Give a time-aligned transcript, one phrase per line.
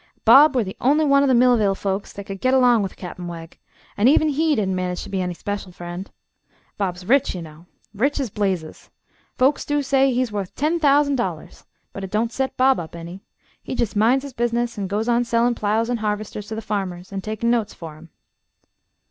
[0.25, 3.27] Bob were the on'y one o' the Millville folks thet could git along with Cap'n
[3.27, 3.59] Wegg,
[3.95, 6.09] an' even he didn't manage to be any special friend.
[6.75, 7.67] Bob's rich, ye know.
[7.93, 8.89] Rich as blazes.
[9.35, 13.21] Folks do say he's wuth ten thousan' dollars; but it don't set Bob up any.
[13.61, 17.13] He jest minds his business an' goes on sellin' plows an' harvesters to the farmers
[17.13, 18.09] an' takin' notes fer 'em."